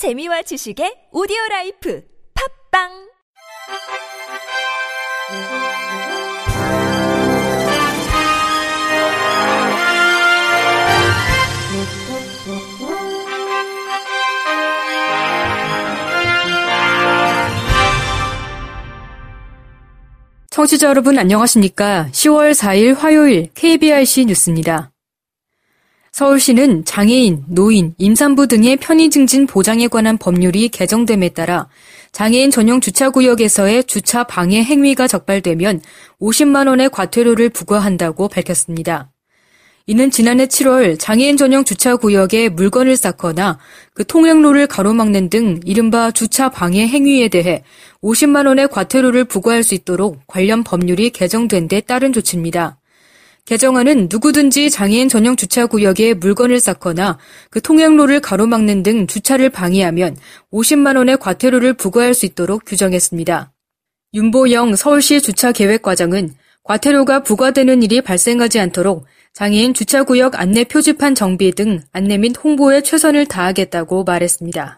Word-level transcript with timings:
재미와 0.00 0.40
지식의 0.40 1.12
오디오 1.12 1.36
라이프 1.50 2.02
팝빵 2.72 2.88
청취자 20.48 20.88
여러분 20.88 21.18
안녕하십니까? 21.18 22.08
10월 22.12 22.52
4일 22.52 22.96
화요일 22.96 23.50
KBRC 23.52 24.24
뉴스입니다. 24.24 24.89
서울시는 26.12 26.84
장애인, 26.84 27.44
노인, 27.48 27.94
임산부 27.96 28.48
등의 28.48 28.76
편의 28.76 29.10
증진 29.10 29.46
보장에 29.46 29.88
관한 29.88 30.18
법률이 30.18 30.68
개정됨에 30.68 31.30
따라 31.30 31.68
장애인 32.12 32.50
전용 32.50 32.80
주차구역에서의 32.80 33.84
주차 33.84 34.24
방해 34.24 34.62
행위가 34.62 35.06
적발되면 35.06 35.80
50만 36.20 36.68
원의 36.68 36.90
과태료를 36.90 37.50
부과한다고 37.50 38.28
밝혔습니다. 38.28 39.10
이는 39.86 40.10
지난해 40.10 40.46
7월 40.46 40.98
장애인 40.98 41.36
전용 41.36 41.64
주차구역에 41.64 42.50
물건을 42.50 42.96
쌓거나 42.96 43.58
그 43.94 44.04
통행로를 44.04 44.66
가로막는 44.66 45.30
등 45.30 45.60
이른바 45.64 46.10
주차 46.10 46.48
방해 46.48 46.86
행위에 46.86 47.28
대해 47.28 47.64
50만 48.02 48.46
원의 48.46 48.68
과태료를 48.68 49.24
부과할 49.24 49.62
수 49.62 49.74
있도록 49.74 50.20
관련 50.26 50.64
법률이 50.64 51.10
개정된 51.10 51.68
데 51.68 51.80
따른 51.80 52.12
조치입니다. 52.12 52.79
개정안은 53.50 54.06
누구든지 54.08 54.70
장애인 54.70 55.08
전용 55.08 55.34
주차 55.34 55.66
구역에 55.66 56.14
물건을 56.14 56.60
쌓거나 56.60 57.18
그 57.50 57.60
통행로를 57.60 58.20
가로막는 58.20 58.84
등 58.84 59.08
주차를 59.08 59.50
방해하면 59.50 60.16
50만 60.52 60.96
원의 60.96 61.16
과태료를 61.18 61.72
부과할 61.72 62.14
수 62.14 62.26
있도록 62.26 62.62
규정했습니다. 62.64 63.52
윤보영 64.14 64.76
서울시 64.76 65.20
주차계획과장은 65.20 66.32
과태료가 66.62 67.24
부과되는 67.24 67.82
일이 67.82 68.00
발생하지 68.00 68.60
않도록 68.60 69.06
장애인 69.32 69.74
주차구역 69.74 70.38
안내 70.38 70.62
표지판 70.62 71.16
정비 71.16 71.50
등 71.50 71.82
안내 71.90 72.18
및 72.18 72.36
홍보에 72.40 72.82
최선을 72.82 73.26
다하겠다고 73.26 74.04
말했습니다. 74.04 74.76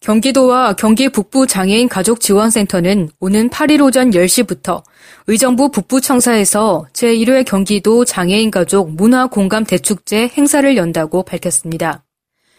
경기도와 0.00 0.72
경기 0.72 1.10
북부 1.10 1.46
장애인 1.46 1.90
가족 1.90 2.20
지원센터는 2.20 3.10
오는 3.20 3.50
8일 3.50 3.84
오전 3.84 4.10
10시부터 4.10 4.82
의정부 5.26 5.70
북부청사에서 5.70 6.86
제1회 6.94 7.44
경기도 7.44 8.06
장애인 8.06 8.50
가족 8.50 8.90
문화 8.94 9.26
공감 9.26 9.64
대축제 9.64 10.28
행사를 10.28 10.74
연다고 10.74 11.22
밝혔습니다. 11.22 12.02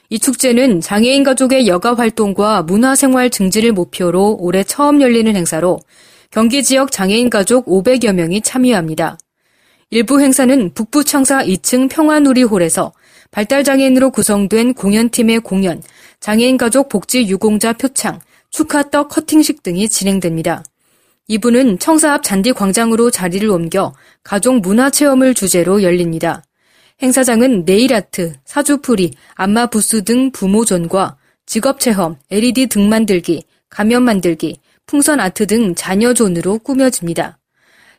이 0.10 0.20
축제는 0.20 0.82
장애인 0.82 1.24
가족의 1.24 1.68
여가 1.68 1.96
활동과 1.96 2.62
문화 2.62 2.96
생활 2.96 3.32
증진을 3.32 3.72
목표로 3.72 4.38
올해 4.40 4.64
처음 4.64 5.02
열리는 5.02 5.36
행사로 5.36 5.80
경기 6.30 6.62
지역 6.62 6.92
장애인 6.92 7.32
가족 7.32 7.66
500여 7.66 8.14
명이 8.14 8.42
참여합니다. 8.42 9.18
일부 9.90 10.22
행사는 10.22 10.74
북부청사 10.76 11.44
2층 11.44 11.90
평화누리홀에서 11.90 12.94
발달장애인으로 13.32 14.12
구성된 14.12 14.74
공연팀의 14.74 15.40
공연, 15.40 15.82
장애인 16.22 16.58
가족 16.58 16.88
복지 16.88 17.28
유공자 17.28 17.74
표창, 17.74 18.20
축하떡 18.52 19.10
커팅식 19.10 19.64
등이 19.64 19.90
진행됩니다. 19.90 20.64
2부는 21.28 21.80
청사 21.80 22.14
앞 22.14 22.24
잔디 22.24 22.54
광장으로 22.54 23.10
자리를 23.10 23.50
옮겨 23.50 23.94
가족 24.24 24.60
문화 24.60 24.92
체험을 24.92 25.34
주제로 25.34 25.82
열립니다. 25.82 26.44
행사장은 27.02 27.66
네일아트, 27.66 28.34
사주풀이, 28.46 29.14
안마 29.34 29.66
부스 29.66 30.04
등 30.04 30.32
부모존과 30.32 31.18
직업체험, 31.48 32.18
LED 32.30 32.68
등 32.68 32.88
만들기, 32.88 33.44
가면 33.70 34.04
만들기, 34.04 34.60
풍선 34.86 35.20
아트 35.20 35.48
등 35.48 35.74
자녀존으로 35.74 36.60
꾸며집니다. 36.60 37.40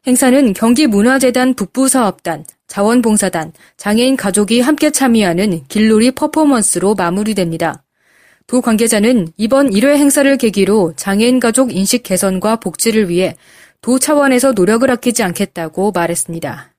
행사는 0.06 0.52
경기문화재단 0.52 1.54
북부사업단, 1.54 2.44
자원봉사단, 2.68 3.52
장애인 3.76 4.16
가족이 4.16 4.60
함께 4.60 4.90
참여하는 4.90 5.64
길놀이 5.66 6.12
퍼포먼스로 6.12 6.94
마무리됩니다. 6.94 7.81
도 8.52 8.60
관계자는 8.60 9.28
이번 9.38 9.70
1회 9.70 9.96
행사를 9.96 10.36
계기로 10.36 10.92
장애인 10.94 11.40
가족 11.40 11.74
인식 11.74 12.02
개선과 12.02 12.56
복지를 12.56 13.08
위해 13.08 13.34
도 13.80 13.98
차원에서 13.98 14.52
노력을 14.52 14.90
아끼지 14.90 15.22
않겠다고 15.22 15.90
말했습니다. 15.92 16.74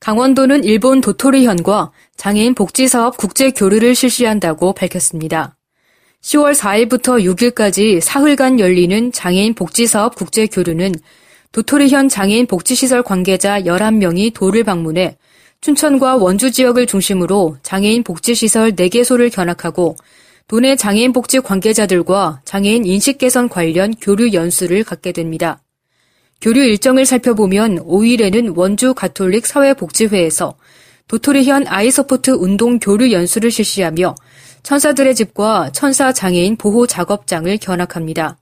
강원도는 0.00 0.64
일본 0.64 1.02
도토리현과 1.02 1.92
장애인 2.16 2.54
복지사업 2.54 3.18
국제 3.18 3.50
교류를 3.50 3.94
실시한다고 3.94 4.72
밝혔습니다. 4.72 5.58
10월 6.22 6.54
4일부터 6.54 7.22
6일까지 7.22 8.00
사흘간 8.00 8.58
열리는 8.58 9.12
장애인 9.12 9.52
복지사업 9.52 10.14
국제 10.14 10.46
교류는 10.46 10.94
도토리현 11.52 12.08
장애인 12.08 12.46
복지시설 12.46 13.02
관계자 13.02 13.60
11명이 13.60 14.32
도를 14.32 14.64
방문해 14.64 15.18
춘천과 15.64 16.16
원주 16.16 16.50
지역을 16.50 16.84
중심으로 16.84 17.56
장애인 17.62 18.02
복지시설 18.02 18.72
4개소를 18.72 19.32
견학하고 19.32 19.96
도내 20.46 20.76
장애인 20.76 21.14
복지 21.14 21.40
관계자들과 21.40 22.42
장애인 22.44 22.84
인식 22.84 23.16
개선 23.16 23.48
관련 23.48 23.94
교류 23.94 24.34
연수를 24.34 24.84
갖게 24.84 25.12
됩니다. 25.12 25.62
교류 26.42 26.62
일정을 26.64 27.06
살펴보면 27.06 27.78
5일에는 27.78 28.54
원주 28.54 28.92
가톨릭 28.92 29.46
사회복지회에서 29.46 30.54
돗토리현 31.08 31.66
아이서포트 31.66 32.32
운동 32.32 32.78
교류 32.78 33.10
연수를 33.10 33.50
실시하며 33.50 34.16
천사들의 34.64 35.14
집과 35.14 35.70
천사 35.72 36.12
장애인 36.12 36.56
보호 36.56 36.86
작업장을 36.86 37.56
견학합니다. 37.56 38.36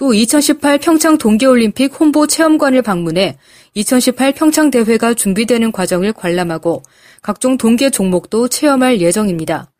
또 0.00 0.14
2018 0.14 0.78
평창 0.78 1.18
동계올림픽 1.18 2.00
홍보 2.00 2.26
체험관을 2.26 2.80
방문해 2.80 3.36
2018 3.74 4.32
평창 4.32 4.70
대회가 4.70 5.12
준비되는 5.12 5.72
과정을 5.72 6.14
관람하고 6.14 6.82
각종 7.20 7.58
동계 7.58 7.90
종목도 7.90 8.48
체험할 8.48 9.02
예정입니다. 9.02 9.70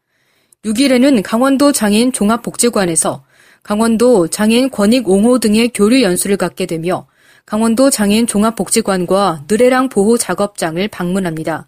6일에는 0.66 1.22
강원도 1.24 1.72
장애인 1.72 2.12
종합복지관에서 2.12 3.24
강원도 3.62 4.28
장애인 4.28 4.68
권익 4.68 5.08
옹호 5.08 5.38
등의 5.38 5.70
교류 5.72 6.02
연수를 6.02 6.36
갖게 6.36 6.66
되며 6.66 7.06
강원도 7.46 7.88
장애인 7.88 8.26
종합복지관과 8.26 9.44
느레랑 9.48 9.88
보호 9.88 10.18
작업장을 10.18 10.86
방문합니다. 10.88 11.66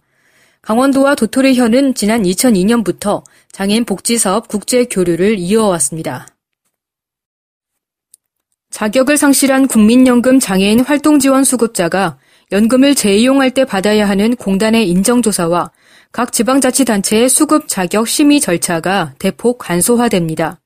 강원도와 0.60 1.14
도토리현은 1.14 1.94
지난 1.94 2.24
2002년부터 2.24 3.24
장애인 3.50 3.86
복지사업 3.86 4.48
국제 4.48 4.84
교류를 4.84 5.38
이어왔습니다. 5.38 6.26
자격을 8.72 9.18
상실한 9.18 9.68
국민연금 9.68 10.40
장애인 10.40 10.80
활동지원 10.80 11.44
수급자가 11.44 12.16
연금을 12.52 12.94
재이용할 12.94 13.50
때 13.50 13.64
받아야 13.64 14.08
하는 14.08 14.34
공단의 14.34 14.88
인정조사와 14.88 15.70
각 16.10 16.32
지방자치단체의 16.32 17.28
수급 17.28 17.68
자격 17.68 18.08
심의 18.08 18.40
절차가 18.40 19.14
대폭 19.18 19.58
간소화됩니다. 19.58 20.58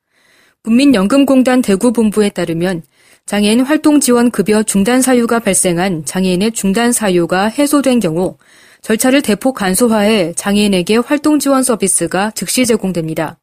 국민연금공단 0.63 1.63
대구본부에 1.63 2.31
따르면 2.31 2.83
장애인 3.27 3.61
활동 3.61 3.99
지원 3.99 4.31
급여 4.31 4.63
중단 4.63 5.03
사유가 5.03 5.41
발생한 5.41 6.05
장애인의 6.05 6.53
중단 6.53 6.93
사유가 6.93 7.47
해소된 7.47 7.99
경우 7.99 8.39
절차를 8.83 9.23
대폭 9.23 9.55
간소화해 9.55 10.35
장애인에게 10.37 10.99
활동 10.99 11.41
지원 11.41 11.65
서비스가 11.65 12.31
즉시 12.37 12.67
제공됩니다. 12.67 13.39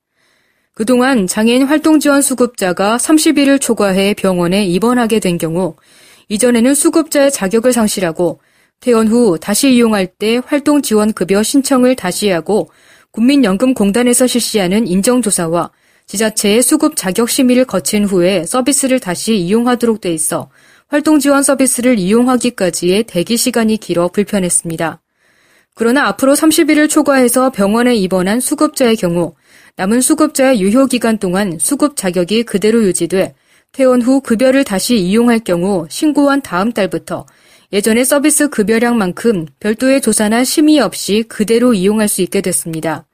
그동안 0.75 1.27
장애인 1.27 1.63
활동 1.63 1.99
지원 1.99 2.23
수급자가 2.23 2.97
30일을 2.97 3.61
초과해 3.61 4.15
병원에 4.15 4.65
입원하게 4.65 5.19
된 5.19 5.37
경우 5.37 5.75
이전에는 6.29 6.73
수급자의 6.73 7.31
자격을 7.31 7.73
상실하고 7.73 8.39
퇴원 8.79 9.07
후 9.07 9.37
다시 9.39 9.71
이용할 9.71 10.07
때 10.07 10.41
활동 10.43 10.81
지원 10.81 11.13
급여 11.13 11.43
신청을 11.43 11.95
다시 11.95 12.29
하고 12.29 12.71
국민연금공단에서 13.11 14.25
실시하는 14.25 14.87
인정조사와 14.87 15.69
지자체의 16.07 16.63
수급 16.63 16.95
자격 16.95 17.29
심의를 17.29 17.65
거친 17.65 18.05
후에 18.05 18.45
서비스를 18.47 18.99
다시 18.99 19.37
이용하도록 19.37 20.01
돼 20.01 20.11
있어 20.11 20.49
활동 20.87 21.19
지원 21.19 21.43
서비스를 21.43 21.99
이용하기까지의 21.99 23.03
대기 23.03 23.37
시간이 23.37 23.77
길어 23.77 24.07
불편했습니다. 24.07 25.02
그러나 25.75 26.07
앞으로 26.07 26.33
30일을 26.33 26.89
초과해서 26.89 27.49
병원에 27.49 27.95
입원한 27.95 28.39
수급자의 28.39 28.95
경우 28.95 29.33
남은 29.75 30.01
수급자의 30.01 30.61
유효 30.61 30.85
기간 30.85 31.17
동안 31.17 31.57
수급 31.59 31.95
자격이 31.97 32.43
그대로 32.43 32.83
유지돼 32.83 33.33
퇴원 33.71 34.03
후 34.03 34.21
급여를 34.21 34.63
다시 34.63 34.97
이용할 34.97 35.39
경우 35.39 35.87
신고한 35.89 36.41
다음 36.41 36.71
달부터 36.71 37.25
예전의 37.71 38.05
서비스 38.05 38.49
급여량만큼 38.49 39.47
별도의 39.59 39.99
조사나 39.99 40.43
심의 40.43 40.79
없이 40.79 41.23
그대로 41.27 41.73
이용할 41.73 42.07
수 42.07 42.21
있게 42.21 42.41
됐습니다. 42.41 43.05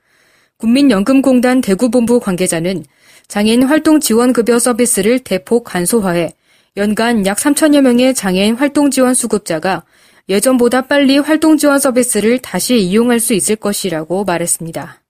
국민연금공단 0.58 1.62
대구본부 1.62 2.20
관계자는 2.20 2.84
장애인 3.30 3.64
활동 3.64 4.02
지원 4.02 4.34
급여 4.34 4.60
서비스를 4.60 5.20
대폭 5.20 5.64
간소화해 5.64 6.34
연간 6.76 7.26
약 7.26 7.38
3천여 7.38 7.82
명의 7.82 8.14
장애인 8.14 8.56
활동 8.56 8.92
지원 8.92 9.14
수급자가 9.14 9.86
예전보다 10.30 10.84
빨리 10.84 11.18
활동 11.18 11.58
지원 11.58 11.80
서비스를 11.80 12.40
다시 12.40 12.80
이용할 12.80 13.20
수 13.20 13.34
있을 13.34 13.56
것이라고 13.56 14.24
말했습니다. 14.24 15.02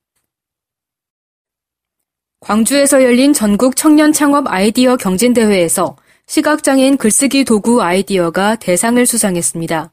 광주에서 2.40 3.04
열린 3.04 3.34
전국 3.34 3.76
청년 3.76 4.14
창업 4.14 4.48
아이디어 4.48 4.96
경진대회에서 4.96 5.98
시각장애인 6.26 6.96
글쓰기 6.96 7.44
도구 7.44 7.82
아이디어가 7.82 8.56
대상을 8.56 9.06
수상했습니다. 9.06 9.92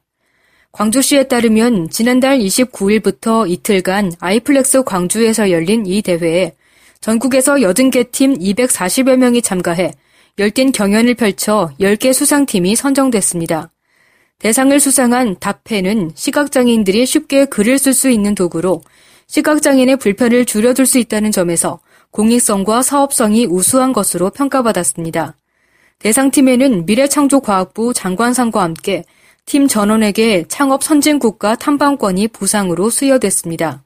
광주시에 0.71 1.23
따르면 1.23 1.89
지난달 1.89 2.39
29일부터 2.39 3.49
이틀간 3.49 4.13
아이플렉스 4.19 4.83
광주에서 4.83 5.51
열린 5.51 5.85
이 5.85 6.01
대회에 6.01 6.53
전국에서 7.01 7.55
80개 7.55 8.11
팀 8.11 8.37
240여 8.37 9.17
명이 9.17 9.41
참가해 9.41 9.93
열띤 10.39 10.71
경연을 10.71 11.15
펼쳐 11.15 11.71
10개 11.79 12.13
수상팀이 12.13 12.75
선정됐습니다. 12.75 13.71
대상을 14.39 14.79
수상한 14.79 15.35
답펜은 15.39 16.11
시각장애인들이 16.13 17.05
쉽게 17.05 17.45
글을 17.45 17.79
쓸 17.79 17.93
수 17.93 18.09
있는 18.09 18.35
도구로 18.35 18.81
시각장애인의 19.27 19.97
불편을 19.97 20.45
줄여줄 20.45 20.85
수 20.85 20.99
있다는 20.99 21.31
점에서 21.31 21.79
공익성과 22.11 22.83
사업성이 22.83 23.45
우수한 23.45 23.93
것으로 23.93 24.29
평가받았습니다. 24.29 25.35
대상팀에는 25.99 26.85
미래창조과학부 26.85 27.93
장관상과 27.93 28.61
함께 28.61 29.03
팀 29.45 29.67
전원에게 29.67 30.45
창업 30.47 30.83
선진국가 30.83 31.55
탐방권이 31.55 32.27
부상으로 32.29 32.89
수여됐습니다. 32.89 33.83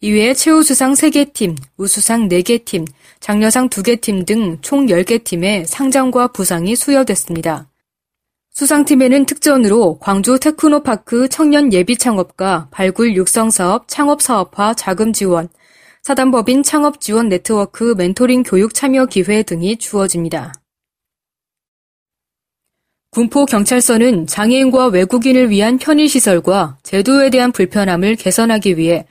이외에 0.00 0.32
최우수상 0.32 0.92
3개 0.92 1.32
팀, 1.32 1.56
우수상 1.76 2.28
4개 2.28 2.64
팀, 2.64 2.84
장려상 3.18 3.68
2개 3.68 4.00
팀 4.00 4.24
등 4.24 4.58
총 4.62 4.86
10개 4.86 5.24
팀에 5.24 5.64
상장과 5.66 6.28
부상이 6.28 6.76
수여됐습니다. 6.76 7.66
수상팀에는 8.58 9.24
특전으로 9.24 10.00
광주 10.00 10.36
테크노파크 10.40 11.28
청년 11.28 11.72
예비 11.72 11.96
창업과 11.96 12.66
발굴 12.72 13.14
육성 13.14 13.50
사업 13.50 13.86
창업 13.86 14.20
사업화 14.20 14.74
자금 14.74 15.12
지원, 15.12 15.48
사단법인 16.02 16.64
창업 16.64 17.00
지원 17.00 17.28
네트워크 17.28 17.94
멘토링 17.96 18.42
교육 18.42 18.74
참여 18.74 19.06
기회 19.06 19.44
등이 19.44 19.76
주어집니다. 19.76 20.52
군포경찰서는 23.12 24.26
장애인과 24.26 24.88
외국인을 24.88 25.50
위한 25.50 25.78
편의시설과 25.78 26.78
제도에 26.82 27.30
대한 27.30 27.52
불편함을 27.52 28.16
개선하기 28.16 28.76
위해 28.76 29.06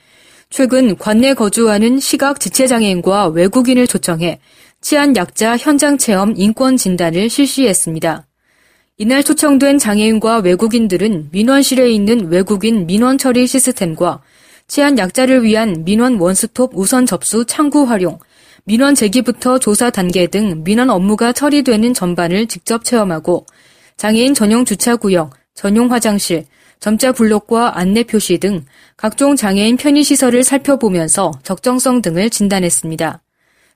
최근 0.49 0.97
관내 0.97 1.35
거주하는 1.35 2.01
시각 2.01 2.41
지체장애인과 2.41 3.27
외국인을 3.29 3.87
초청해 3.87 4.41
치안 4.81 5.15
약자 5.15 5.55
현장 5.55 5.97
체험 5.97 6.33
인권 6.35 6.75
진단을 6.75 7.29
실시했습니다. 7.29 8.26
이날 8.99 9.21
초청된 9.21 9.77
장애인과 9.77 10.39
외국인들은 10.39 11.29
민원실에 11.31 11.91
있는 11.91 12.31
외국인 12.31 12.87
민원 12.87 13.19
처리 13.19 13.45
시스템과 13.45 14.23
치안 14.67 14.97
약자를 14.97 15.43
위한 15.43 15.83
민원 15.85 16.15
원스톱 16.15 16.71
우선 16.73 17.05
접수 17.05 17.45
창구 17.45 17.83
활용, 17.83 18.17
민원 18.63 18.95
제기부터 18.95 19.59
조사 19.59 19.91
단계 19.91 20.25
등 20.25 20.63
민원 20.63 20.89
업무가 20.89 21.31
처리되는 21.31 21.93
전반을 21.93 22.47
직접 22.47 22.83
체험하고 22.83 23.45
장애인 23.97 24.33
전용 24.33 24.65
주차 24.65 24.95
구역, 24.95 25.29
전용 25.53 25.91
화장실, 25.91 26.45
점자 26.79 27.11
블록과 27.11 27.77
안내 27.77 28.01
표시 28.01 28.39
등 28.39 28.65
각종 28.95 29.35
장애인 29.35 29.77
편의 29.77 30.03
시설을 30.03 30.43
살펴보면서 30.43 31.33
적정성 31.43 32.01
등을 32.01 32.31
진단했습니다. 32.31 33.21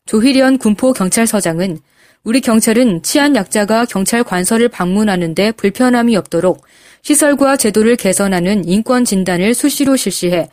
조희련 0.08 0.58
군포경찰서장은 0.58 1.78
우리 2.24 2.40
경찰은 2.40 3.02
치안 3.02 3.36
약자가 3.36 3.86
경찰 3.86 4.24
관서를 4.24 4.70
방문하는데 4.70 5.54
불편함이 5.54 6.16
없도록 6.18 6.64
시설과 7.02 7.58
제도를 7.58 7.96
개선하는 7.96 8.68
인권 8.68 9.06
진단을 9.06 9.56
수시로 9.56 9.96
실시해 9.96 10.48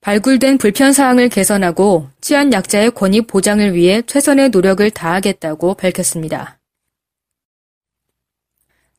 발굴된 0.00 0.58
불편 0.58 0.92
사항을 0.92 1.28
개선하고 1.28 2.08
치안 2.20 2.52
약자의 2.52 2.92
권익 2.92 3.26
보장을 3.26 3.74
위해 3.74 4.00
최선의 4.06 4.50
노력을 4.50 4.88
다하겠다고 4.88 5.74
밝혔습니다. 5.74 6.58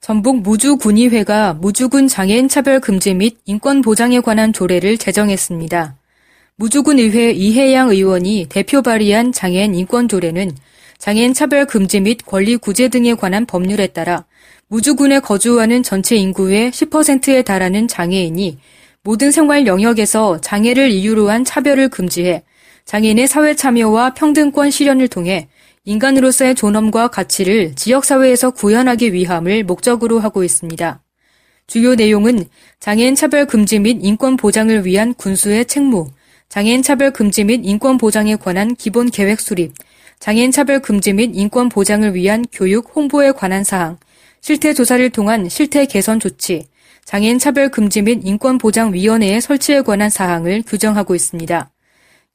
전북 0.02 0.42
무주군의회가 0.42 1.54
무주군 1.54 2.10
장애인 2.10 2.50
차별 2.50 2.82
금지 2.82 3.14
및 3.14 3.38
인권 3.46 3.82
보장에 3.82 4.20
관한 4.20 4.52
조례를 4.52 4.98
제정했습니다. 4.98 5.96
무주군 6.58 7.00
의회 7.00 7.32
이혜양 7.32 7.90
의원이 7.90 8.48
대표 8.50 8.82
발의한 8.82 9.32
장애인 9.32 9.76
인권 9.76 10.10
조례는 10.10 10.52
장애인 11.00 11.34
차별 11.34 11.66
금지 11.66 12.02
및 12.02 12.20
권리 12.26 12.58
구제 12.58 12.90
등에 12.90 13.16
관한 13.16 13.46
법률에 13.46 13.88
따라 13.88 14.26
무주군에 14.68 15.22
거주하는 15.22 15.82
전체 15.82 16.18
인구의 16.18 16.72
10%에 16.72 17.42
달하는 17.42 17.88
장애인이 17.88 18.60
모든 19.02 19.32
생활 19.32 19.66
영역에서 19.66 20.42
장애를 20.42 20.92
이유로 20.92 21.30
한 21.30 21.46
차별을 21.46 21.88
금지해 21.88 22.44
장애인의 22.84 23.28
사회 23.28 23.56
참여와 23.56 24.14
평등권 24.14 24.72
실현을 24.72 25.08
통해 25.08 25.48
인간으로서의 25.86 26.56
존엄과 26.56 27.08
가치를 27.08 27.76
지역사회에서 27.76 28.52
구현하기 28.52 29.14
위함을 29.14 29.64
목적으로 29.64 30.20
하고 30.20 30.44
있습니다. 30.44 31.02
주요 31.66 31.96
내용은 31.96 32.44
장애인 32.80 33.16
차별 33.16 33.46
금지 33.46 33.80
및 33.80 34.00
인권 34.02 34.36
보장을 34.36 34.86
위한 34.86 35.14
군수의 35.14 35.66
책무, 35.66 36.10
장애인 36.50 36.82
차별 36.82 37.12
금지 37.12 37.44
및 37.44 37.62
인권 37.64 37.98
보장에 37.98 38.36
관한 38.36 38.76
기본 38.76 39.10
계획 39.10 39.40
수립, 39.40 39.74
장애인 40.20 40.52
차별 40.52 40.82
금지 40.82 41.14
및 41.14 41.32
인권 41.34 41.70
보장을 41.70 42.14
위한 42.14 42.44
교육, 42.52 42.92
홍보에 42.94 43.32
관한 43.32 43.64
사항, 43.64 43.98
실태 44.42 44.74
조사를 44.74 45.10
통한 45.12 45.48
실태 45.48 45.86
개선 45.86 46.20
조치, 46.20 46.68
장애인 47.06 47.40
차별 47.40 47.70
금지 47.70 48.02
및 48.02 48.20
인권 48.24 48.58
보장 48.58 48.94
위원회의 48.94 49.40
설치에 49.42 49.82
관한 49.82 50.10
사항을 50.10 50.64
규정하고 50.68 51.16
있습니다. 51.16 51.72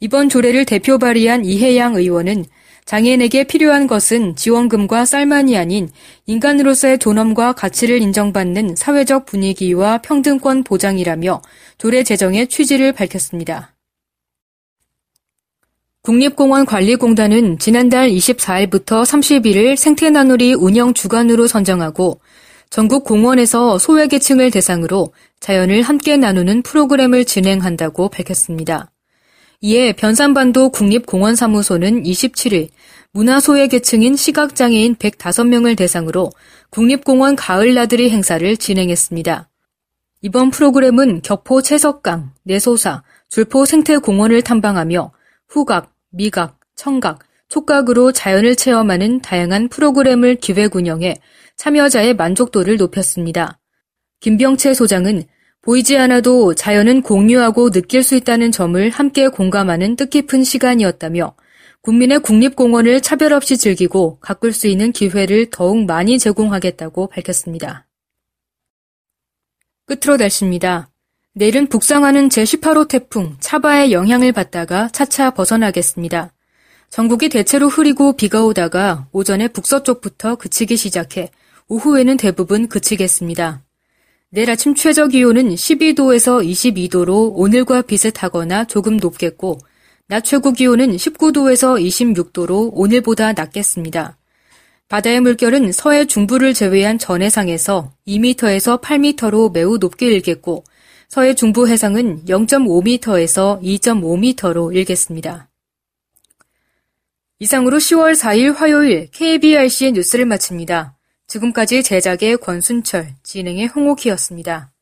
이번 0.01 0.29
조례를 0.29 0.65
대표 0.65 0.99
발의한 0.99 1.45
이혜양 1.45 1.95
의원은 1.95 2.47
장애인에게 2.87 3.45
필요한 3.45 3.87
것은 3.87 4.35
지원금과 4.35 5.05
쌀만이 5.05 5.57
아닌 5.57 5.91
인간으로서의 6.27 6.99
존엄과 6.99 7.53
가치를 7.53 8.03
인정받는 8.03 8.77
사회적 8.77 9.27
분위기와 9.27 9.99
평등권 9.99 10.65
보장이라며 10.65 11.41
조례 11.79 12.03
제정의 12.03 12.49
취지를 12.49 12.93
밝혔습니다. 12.93 13.74
국립공원관리공단은 16.05 17.59
지난달 17.59 18.11
24일부터 18.11 19.05
31일 19.05 19.75
생태나누리 19.75 20.53
운영 20.53 20.93
주간으로 20.93 21.47
선정하고 21.47 22.21
전국 22.69 23.05
공원에서 23.05 23.79
소외계층을 23.79 24.51
대상으로 24.51 25.15
자연을 25.41 25.81
함께 25.81 26.19
나누는 26.19 26.61
프로그램을 26.61 27.25
진행한다고 27.25 28.11
밝혔습니다. 28.11 28.93
이에 29.63 29.95
변산반도 29.95 30.69
국립공원사무소는 30.69 32.03
27일 32.03 32.69
문화소외계층인 33.13 34.15
시각장애인 34.15 34.97
105명을 34.97 35.75
대상으로 35.75 36.33
국립공원 36.69 37.35
가을나들이 37.35 38.11
행사를 38.11 38.57
진행했습니다. 38.59 39.49
이번 40.21 40.51
프로그램은 40.51 41.23
격포 41.23 41.63
채석강, 41.63 42.33
내소사, 42.43 43.03
줄포 43.31 43.65
생태공원을 43.65 44.43
탐방하며 44.43 45.11
후각, 45.49 45.94
미각, 46.15 46.61
청각, 46.77 47.21
촉각으로 47.49 48.13
자연을 48.13 48.55
체험하는 48.57 49.21
다양한 49.21 49.69
프로그램을 49.69 50.37
기획 50.37 50.77
운영해 50.77 51.17
참여자의 51.57 52.15
만족도를 52.15 52.77
높였습니다. 52.77 53.59
김병채 54.21 54.75
소장은 54.75 55.25
보이지 55.61 55.97
않아도 55.99 56.55
자연은 56.55 57.03
공유하고 57.03 57.71
느낄 57.71 58.03
수 58.03 58.15
있다는 58.15 58.53
점을 58.53 58.91
함께 58.91 59.29
공감하는 59.29 59.97
뜻깊은 59.97 60.45
시간이었다며 60.45 61.35
국민의 61.81 62.21
국립공원을 62.21 63.03
차별 63.03 63.33
없이 63.33 63.57
즐기고 63.57 64.19
가꿀 64.21 64.53
수 64.53 64.69
있는 64.69 64.93
기회를 64.93 65.51
더욱 65.51 65.85
많이 65.85 66.19
제공하겠다고 66.19 67.09
밝혔습니다. 67.09 67.87
끝으로 69.87 70.17
날씨입니다. 70.17 70.94
내일은 71.37 71.67
북상하는 71.67 72.29
제18호 72.29 72.87
태풍 72.87 73.37
차바의 73.41 73.91
영향을 73.91 74.31
받다가 74.31 74.89
차차 74.91 75.33
벗어나겠습니다. 75.33 76.33
전국이 76.91 77.29
대체로 77.29 77.67
흐리고 77.67 78.13
비가 78.13 78.45
오다가 78.45 79.09
오전에 79.11 79.49
북서쪽부터 79.49 80.37
그치기 80.37 80.77
시작해 80.77 81.33
오후에는 81.67 82.19
대부분 82.19 82.69
그치겠습니다. 82.69 83.65
내일 84.31 84.49
아침 84.49 84.77
최저 84.77 85.09
기온은 85.09 85.49
12도에서 85.49 86.41
22도로 86.49 87.33
오늘과 87.35 87.83
비슷하거나 87.83 88.67
조금 88.67 88.99
높겠고 88.99 89.59
낮 90.07 90.23
최고 90.23 90.53
기온은 90.53 90.95
19도에서 90.95 91.85
26도로 91.85 92.71
오늘보다 92.75 93.33
낮겠습니다. 93.33 94.19
바다의 94.89 95.21
물결은 95.21 95.73
서해 95.73 96.05
중부를 96.05 96.55
제외한 96.55 96.97
전 97.01 97.23
해상에서 97.23 97.91
2m에서 98.07 98.81
8m로 98.81 99.53
매우 99.53 99.79
높게 99.79 100.07
일겠고 100.07 100.63
서해 101.15 101.33
중부 101.33 101.69
해상은 101.69 102.25
0.5m에서 102.25 103.63
2.5m로 103.63 104.75
일겠습니다. 104.75 105.49
이상으로 107.39 107.79
10월 107.79 108.21
4일 108.21 108.53
화요일 108.57 109.09
KBRC의 109.13 109.93
뉴스를 109.93 110.27
마칩니다. 110.27 110.97
지금까지 111.29 111.85
제작의 111.85 112.39
권순철, 112.39 113.15
진행의 113.23 113.69
홍옥희였습니다. 113.69 114.73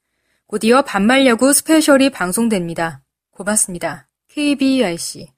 곧 0.47 0.65
이어 0.65 0.81
반말 0.81 1.27
야구 1.27 1.53
스페셜이 1.53 2.09
방송됩니다. 2.09 3.03
고맙습니다. 3.33 4.09
KBRC 4.29 5.29